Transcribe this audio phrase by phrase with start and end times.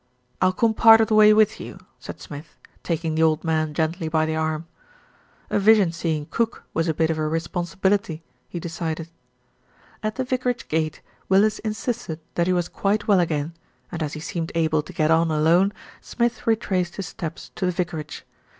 [0.41, 4.07] "I'll come part of the way with you," said Smith, taking the old man gently
[4.07, 4.65] by the arm.
[5.51, 9.09] A vision seeing cook was a bit of a responsibility, he decided.
[10.01, 13.53] At the vicarage gate, Willis insisted that he was quite well again,
[13.91, 15.71] and as he seemed able to get on alone,
[16.01, 18.23] Smith retraced his steps to the vicarage.